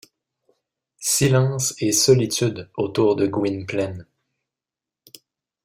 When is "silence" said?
0.97-1.75